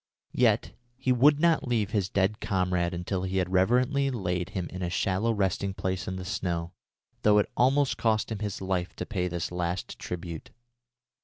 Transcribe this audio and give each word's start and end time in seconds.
Yet 0.33 0.71
he 0.97 1.11
would 1.11 1.39
not 1.39 1.67
leave 1.67 1.91
his 1.91 2.09
dead 2.09 2.39
comrade 2.39 2.91
until 2.91 3.21
he 3.21 3.37
had 3.37 3.51
reverently 3.51 4.09
laid 4.09 4.49
him 4.49 4.65
in 4.71 4.81
a 4.81 4.89
shallow 4.89 5.31
resting 5.31 5.75
place 5.75 6.07
in 6.07 6.15
the 6.15 6.25
snow, 6.25 6.73
though 7.21 7.37
it 7.37 7.51
almost 7.55 7.97
cost 7.99 8.31
him 8.31 8.39
his 8.39 8.63
life 8.63 8.95
to 8.95 9.05
pay 9.05 9.27
this 9.27 9.51
last 9.51 9.99
tribute. 9.99 10.49